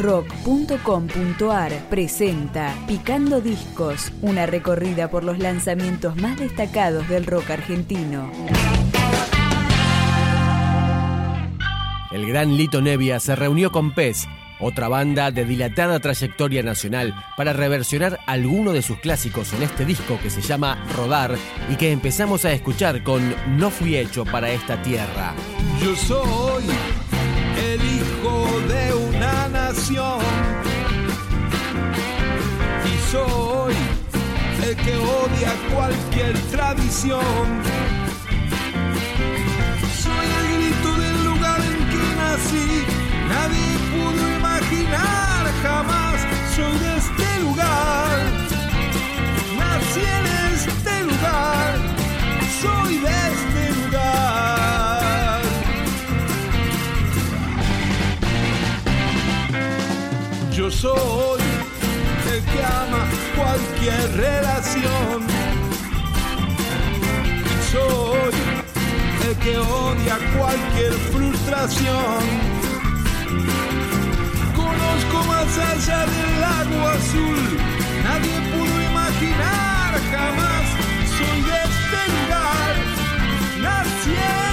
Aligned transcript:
rock.com.ar 0.00 1.72
presenta 1.90 2.74
Picando 2.86 3.40
Discos, 3.40 4.12
una 4.22 4.46
recorrida 4.46 5.10
por 5.10 5.24
los 5.24 5.38
lanzamientos 5.38 6.16
más 6.16 6.38
destacados 6.38 7.06
del 7.08 7.26
rock 7.26 7.50
argentino. 7.50 8.30
El 12.12 12.26
gran 12.26 12.56
Lito 12.56 12.80
Nevia 12.80 13.20
se 13.20 13.36
reunió 13.36 13.70
con 13.70 13.92
Pez, 13.94 14.26
otra 14.58 14.88
banda 14.88 15.30
de 15.30 15.44
dilatada 15.44 16.00
trayectoria 16.00 16.62
nacional, 16.62 17.14
para 17.36 17.52
reversionar 17.52 18.18
alguno 18.26 18.72
de 18.72 18.82
sus 18.82 18.98
clásicos 18.98 19.52
en 19.52 19.62
este 19.62 19.84
disco 19.84 20.18
que 20.22 20.30
se 20.30 20.40
llama 20.40 20.82
Rodar 20.96 21.36
y 21.70 21.76
que 21.76 21.92
empezamos 21.92 22.46
a 22.46 22.52
escuchar 22.52 23.02
con 23.02 23.34
No 23.58 23.70
fui 23.70 23.96
hecho 23.96 24.24
para 24.24 24.50
esta 24.50 24.80
tierra. 24.82 25.34
Yo 25.80 25.94
soy 25.94 26.64
el 27.58 27.80
hijo 27.84 28.60
de 28.68 28.94
una 28.94 29.09
y 29.70 29.74
soy 33.12 33.74
el 34.64 34.76
que 34.76 34.96
odia 34.96 35.52
cualquier 35.72 36.36
tradición. 36.50 37.22
Soy 40.02 40.26
el 40.38 40.46
grito 40.56 40.96
del 40.98 41.24
lugar 41.24 41.60
en 41.60 41.78
que 41.88 42.04
nací, 42.16 42.84
nadie 43.28 43.78
pudo 43.92 44.36
imaginar 44.38 45.52
jamás. 45.62 46.18
Soy 46.56 46.76
de 46.80 46.96
este 46.96 47.29
soy 60.80 61.40
el 62.32 62.42
que 62.42 62.64
ama 62.64 63.02
cualquier 63.36 64.16
relación. 64.16 65.18
Soy 67.70 68.34
el 69.28 69.36
que 69.36 69.58
odia 69.58 70.16
cualquier 70.38 70.92
frustración. 71.12 72.22
Conozco 74.56 75.18
más 75.28 75.50
allá 75.70 76.00
del 76.14 76.40
lago 76.40 76.88
azul. 76.88 77.42
Nadie 78.04 78.36
pudo 78.52 78.76
imaginar 78.90 79.90
jamás. 80.12 80.64
Soy 81.16 81.40
de 81.48 81.56
este 81.68 82.00
lugar. 82.14 82.74
Nací 83.64 84.49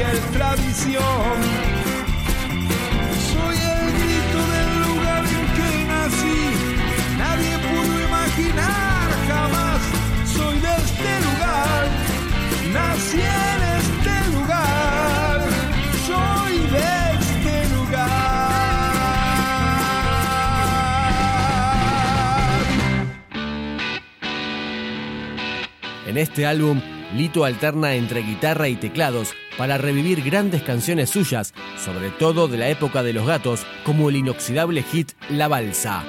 cualquier 0.00 0.18
tradición. 0.32 1.36
Soy 3.32 3.56
el 3.56 3.92
grito 3.98 4.40
del 4.52 4.70
lugar 4.88 5.24
en 5.24 5.46
que 5.56 5.70
nací, 5.86 6.40
nadie 7.18 7.54
pudo 7.58 7.92
imaginar 8.06 9.06
jamás. 9.28 9.80
Soy 10.26 10.56
de 10.58 10.72
este 10.76 11.12
lugar, 11.26 11.80
nací 12.72 13.20
en 13.20 13.60
este 13.78 14.14
lugar, 14.36 15.38
soy 16.06 16.54
de 16.74 16.90
este 17.18 17.54
lugar. 17.74 18.20
En 26.06 26.16
este 26.16 26.46
álbum, 26.46 26.80
Lito 27.16 27.44
alterna 27.44 27.94
entre 27.94 28.22
guitarra 28.22 28.68
y 28.68 28.76
teclados 28.76 29.34
para 29.58 29.78
revivir 29.78 30.22
grandes 30.22 30.62
canciones 30.62 31.10
suyas, 31.10 31.54
sobre 31.82 32.10
todo 32.10 32.48
de 32.48 32.58
la 32.58 32.68
época 32.68 33.02
de 33.02 33.12
los 33.12 33.26
gatos, 33.26 33.66
como 33.84 34.08
el 34.08 34.16
inoxidable 34.16 34.82
hit 34.82 35.12
La 35.28 35.48
Balsa. 35.48 36.04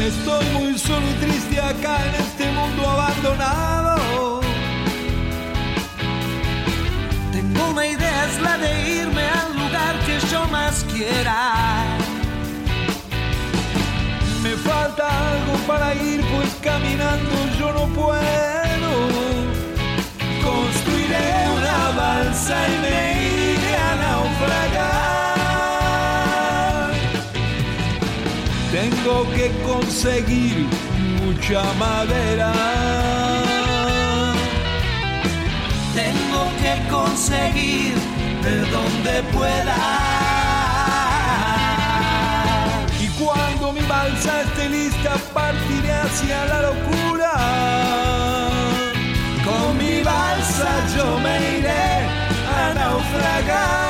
Estoy 0.00 0.44
muy 0.54 0.78
solo 0.78 1.06
y 1.08 1.24
triste 1.24 1.60
acá 1.60 1.98
en 2.08 2.14
este 2.14 2.50
mundo 2.52 2.88
abandonado. 2.88 3.89
Me 14.42 14.54
falta 14.56 15.08
algo 15.08 15.54
para 15.66 15.94
ir, 15.94 16.20
pues 16.26 16.54
caminando 16.60 17.30
yo 17.58 17.72
no 17.72 17.86
puedo. 17.94 19.08
Construiré 20.44 21.48
una 21.56 21.90
balsa 21.96 22.56
y 22.68 22.72
me 22.82 22.98
iré 23.54 23.74
a 23.76 23.96
naufragar. 24.04 24.90
Tengo 28.70 29.16
que 29.32 29.46
conseguir 29.62 30.66
mucha 31.24 31.62
madera. 31.78 32.52
Tengo 35.94 36.42
que 36.60 36.72
conseguir 36.90 37.94
de 38.42 38.54
donde 38.70 39.22
pueda. 39.32 40.19
Balsa 44.00 44.42
esté 44.42 44.68
lista, 44.68 45.12
partiré 45.34 45.92
hacia 45.92 46.44
la 46.46 46.62
locura. 46.68 47.32
Con 49.44 49.76
mi 49.78 50.02
balsa 50.02 50.70
yo 50.96 51.18
me 51.18 51.34
iré 51.58 51.86
a 52.58 52.74
naufragar. 52.74 53.89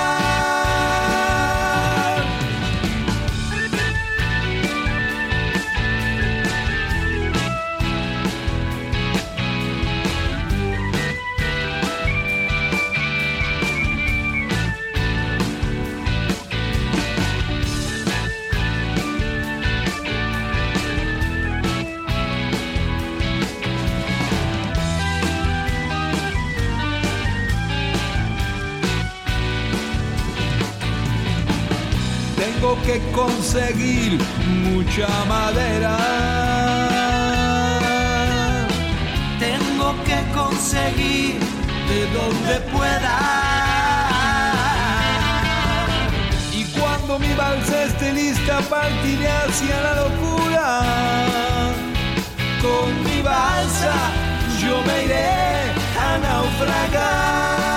Tengo 32.53 32.77
que 32.83 33.01
conseguir 33.13 34.19
mucha 34.47 35.09
madera. 35.27 35.97
Tengo 39.39 39.95
que 40.05 40.19
conseguir 40.35 41.39
de 41.89 42.01
donde 42.17 42.55
pueda. 42.73 43.19
Y 46.53 46.65
cuando 46.79 47.19
mi 47.19 47.33
balsa 47.35 47.85
esté 47.85 48.13
lista, 48.13 48.61
partiré 48.69 49.29
hacia 49.29 49.81
la 49.81 49.95
locura. 50.03 50.83
Con 52.61 53.05
mi 53.05 53.23
balsa 53.23 53.95
yo 54.61 54.83
me 54.87 55.05
iré 55.05 55.29
a 56.07 56.19
naufragar. 56.19 57.70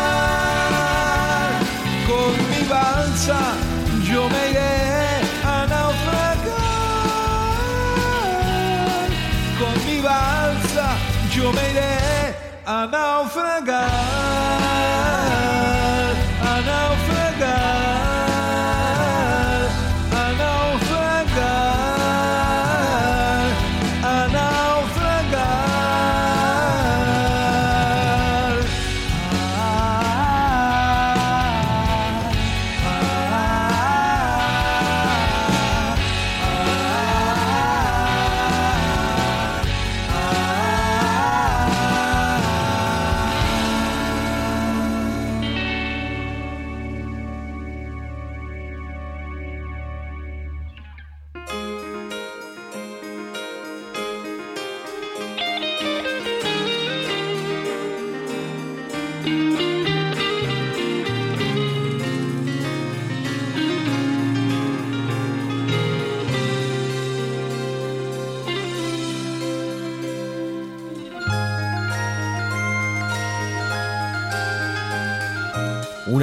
A 12.84 12.88
naufragar, 12.88 13.93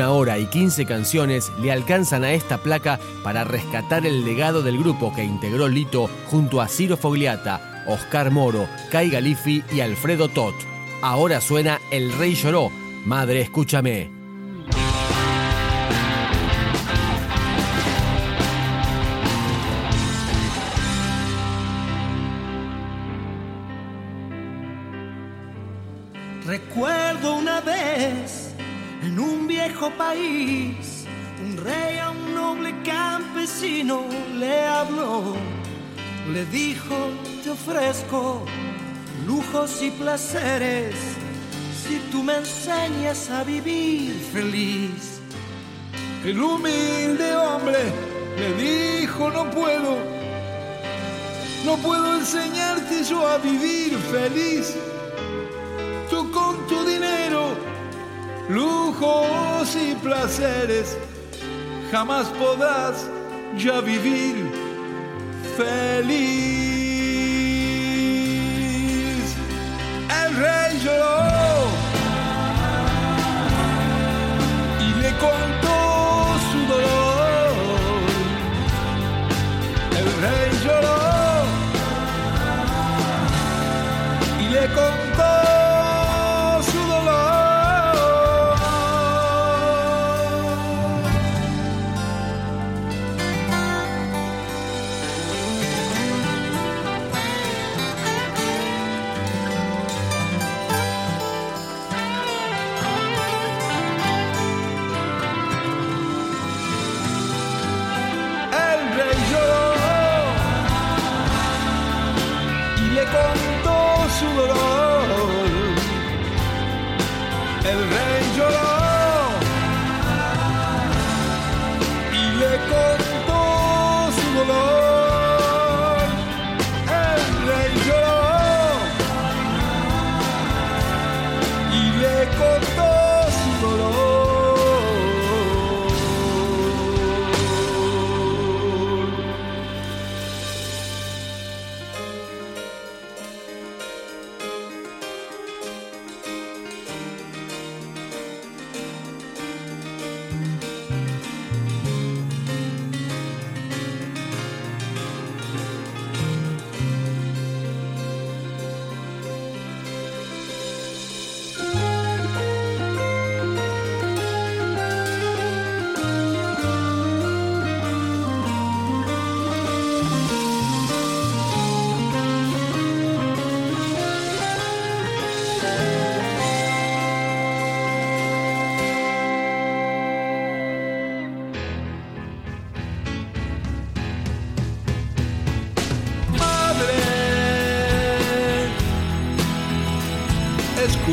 Una 0.00 0.12
hora 0.12 0.38
y 0.38 0.46
15 0.46 0.86
canciones 0.86 1.52
le 1.60 1.70
alcanzan 1.70 2.24
a 2.24 2.32
esta 2.32 2.62
placa 2.62 2.98
para 3.22 3.44
rescatar 3.44 4.06
el 4.06 4.24
legado 4.24 4.62
del 4.62 4.78
grupo 4.78 5.12
que 5.14 5.22
integró 5.22 5.68
Lito 5.68 6.08
junto 6.30 6.62
a 6.62 6.68
Ciro 6.68 6.96
Fogliata, 6.96 7.84
Oscar 7.86 8.30
Moro, 8.30 8.66
Kai 8.90 9.10
Galifi 9.10 9.62
y 9.70 9.80
Alfredo 9.80 10.30
Tot. 10.30 10.54
Ahora 11.02 11.42
suena 11.42 11.82
El 11.90 12.14
Rey 12.14 12.34
Lloró. 12.34 12.70
Madre, 13.04 13.42
escúchame. 13.42 14.19
Viejo 29.70 29.90
país, 29.90 31.04
un 31.44 31.56
rey 31.56 31.96
a 31.98 32.10
un 32.10 32.34
noble 32.34 32.74
campesino 32.82 34.02
le 34.36 34.66
habló, 34.66 35.36
le 36.32 36.44
dijo, 36.46 36.96
te 37.44 37.50
ofrezco 37.50 38.44
lujos 39.28 39.80
y 39.80 39.90
placeres 39.92 40.96
si 41.86 41.98
tú 42.10 42.24
me 42.24 42.38
enseñas 42.38 43.30
a 43.30 43.44
vivir 43.44 44.12
feliz. 44.32 45.20
El 46.24 46.42
humilde 46.42 47.36
hombre 47.36 47.78
le 48.40 48.52
dijo, 48.54 49.30
no 49.30 49.48
puedo, 49.50 49.98
no 51.64 51.76
puedo 51.76 52.16
enseñarte 52.16 53.04
yo 53.04 53.24
a 53.24 53.38
vivir 53.38 53.96
feliz. 54.10 54.74
Lujos 58.50 59.76
y 59.76 59.94
placeres, 59.94 60.96
jamás 61.90 62.26
podrás 62.28 63.06
ya 63.56 63.80
vivir 63.80 64.50
feliz. 65.56 66.59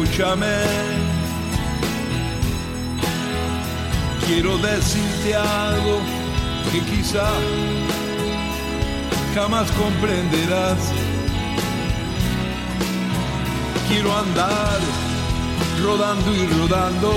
Escúchame. 0.04 0.56
Quiero 4.26 4.58
decirte 4.58 5.36
algo 5.36 6.00
que 6.72 6.80
quizá 6.82 7.30
jamás 9.34 9.72
comprenderás. 9.72 10.78
Quiero 13.88 14.16
andar 14.18 14.80
rodando 15.82 16.36
y 16.36 16.46
rodando 16.48 17.14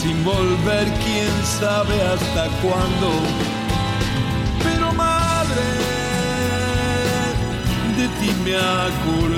sin 0.00 0.24
volver 0.24 0.86
quién 1.04 1.32
sabe 1.60 2.02
hasta 2.02 2.48
cuándo. 2.62 3.10
Pero 4.62 4.92
madre, 4.94 5.68
de 7.98 8.08
ti 8.08 8.32
me 8.44 8.56
acordaré. 8.56 9.33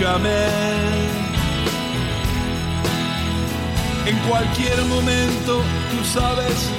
Escúchame. 0.00 0.46
En 4.06 4.16
cualquier 4.28 4.82
momento 4.86 5.62
tú 5.90 6.04
sabes 6.04 6.70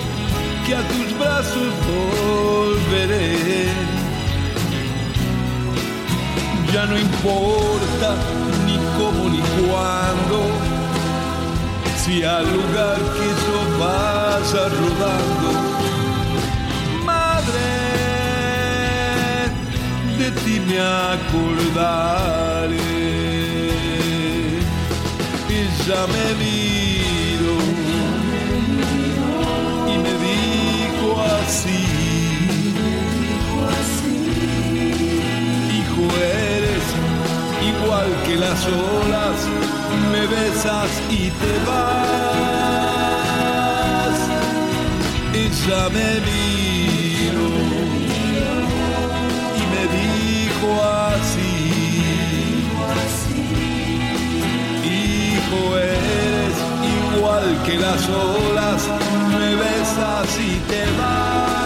que 0.66 0.76
a 0.76 0.82
tus 0.88 1.18
brazos 1.18 1.74
volveré. 1.88 3.70
Ya 6.74 6.86
no 6.86 6.98
importa 6.98 8.16
ni 8.66 8.78
cómo 8.98 9.30
ni 9.30 9.42
cuándo, 9.60 10.38
si 11.98 12.24
al 12.24 12.46
lugar 12.46 12.98
que 12.98 13.28
yo 13.46 13.58
vaya 13.78 14.64
rodando, 14.80 15.50
madre, 17.06 17.68
de 20.18 20.28
ti 20.32 20.56
me 20.62 20.80
acordaré. 21.50 22.22
Ya 25.88 26.06
me 26.06 26.28
miro 26.36 27.54
y 29.88 29.98
me 29.98 30.14
dijo 30.28 31.08
así. 31.42 31.84
Hijo, 35.76 36.04
eres 36.22 36.88
igual 37.72 38.10
que 38.26 38.36
las 38.36 38.62
olas, 38.68 39.38
me 40.12 40.24
besas 40.28 40.92
y 41.10 41.32
te 41.42 41.54
vas. 41.68 42.02
Ella 45.34 45.82
me 45.90 46.10
miró 46.28 47.50
y 49.58 49.62
me 49.74 49.84
dijo 49.98 50.68
así. 50.84 51.01
Hijo, 55.52 55.78
eres 55.78 57.18
igual 57.18 57.64
que 57.66 57.78
las 57.78 58.08
olas, 58.08 58.88
me 59.38 59.56
besas 59.56 60.40
y 60.40 60.60
te 60.70 60.86
vas. 60.98 61.61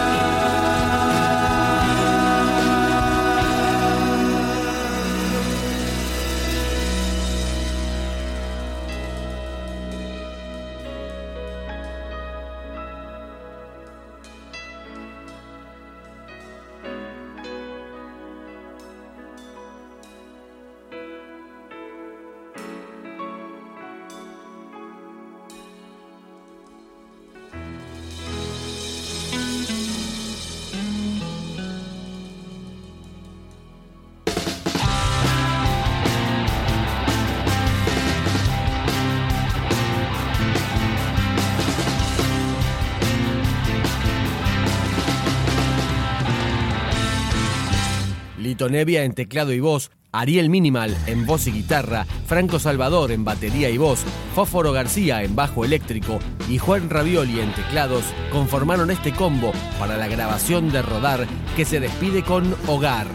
Lito 48.56 48.70
Nevia 48.70 49.04
en 49.04 49.12
teclado 49.12 49.52
y 49.52 49.60
voz, 49.60 49.90
Ariel 50.12 50.48
Minimal 50.48 50.96
en 51.06 51.26
voz 51.26 51.46
y 51.46 51.52
guitarra, 51.52 52.06
Franco 52.26 52.58
Salvador 52.58 53.12
en 53.12 53.22
batería 53.22 53.68
y 53.68 53.76
voz, 53.76 54.02
Fósforo 54.34 54.72
García 54.72 55.22
en 55.22 55.36
bajo 55.36 55.66
eléctrico 55.66 56.20
y 56.48 56.56
Juan 56.56 56.88
Ravioli 56.88 57.40
en 57.40 57.52
teclados 57.52 58.02
conformaron 58.32 58.90
este 58.90 59.12
combo 59.12 59.52
para 59.78 59.98
la 59.98 60.08
grabación 60.08 60.72
de 60.72 60.80
Rodar 60.80 61.26
que 61.54 61.66
se 61.66 61.80
despide 61.80 62.22
con 62.22 62.56
Hogar. 62.66 63.08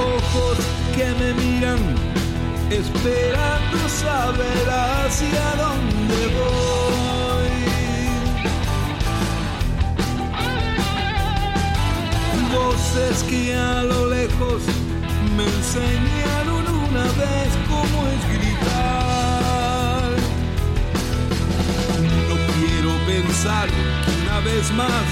ojos 0.00 0.58
que 0.96 1.06
me 1.22 1.32
miran, 1.34 1.78
esperando 2.68 3.88
saber 3.88 4.68
hacia 4.68 5.44
dónde 5.54 6.26
voy. 6.34 6.98
Voces 12.52 13.22
que 13.30 13.54
a 13.54 13.84
lo 13.84 14.08
lejos 14.10 14.87
me 15.38 15.44
enseñaron 15.44 16.66
una 16.88 17.04
vez 17.22 17.50
cómo 17.68 17.96
es 18.14 18.22
gritar. 18.34 20.10
No 22.28 22.36
quiero 22.56 22.90
pensar 23.06 23.68
que 23.68 24.12
una 24.22 24.40
vez 24.40 24.72
más 24.72 25.06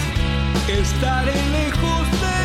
estaré 0.67 1.37
lejos 1.59 2.05
de 2.23 2.36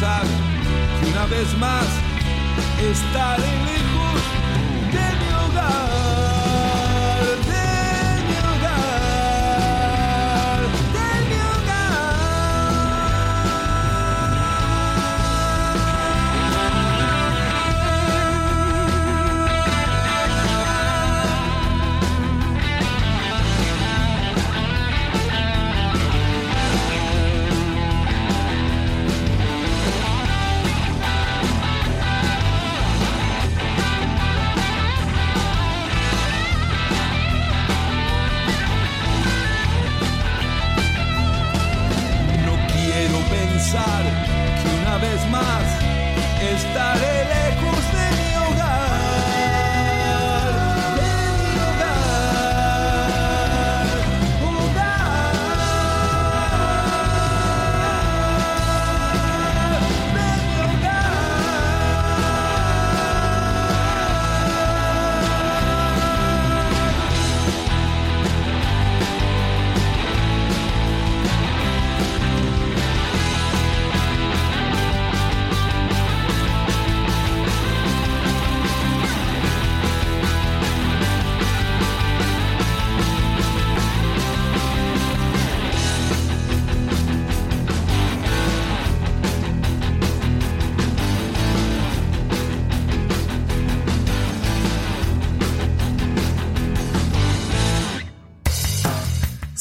que 0.00 1.10
una 1.10 1.26
vez 1.26 1.58
más 1.58 1.84
estaré 2.80 3.52
lejos 3.66 4.20
de 4.94 5.06
mi 5.20 5.30
hogar, 5.34 6.29